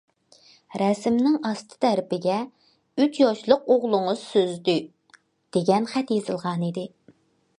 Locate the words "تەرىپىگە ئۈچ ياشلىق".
1.85-3.69